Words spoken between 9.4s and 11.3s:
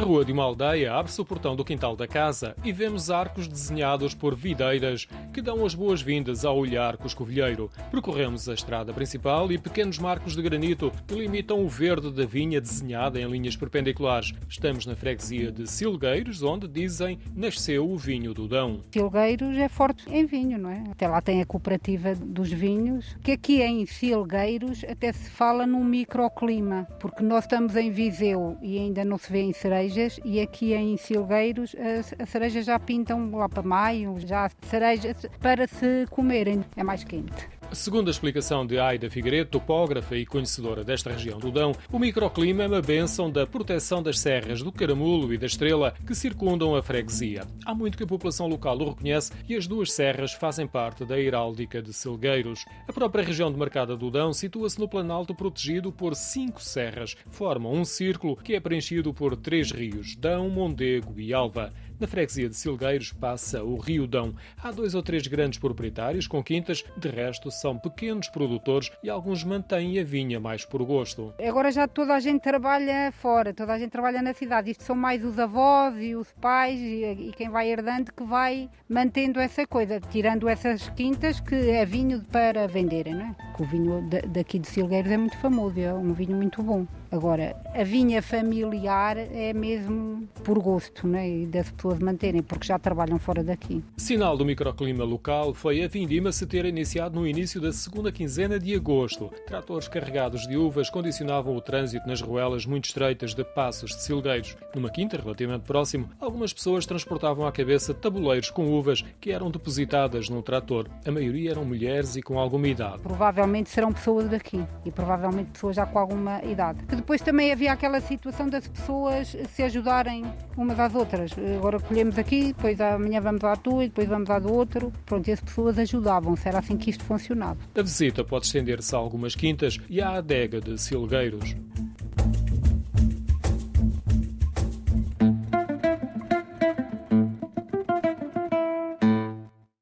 e pequenos marcos de granito que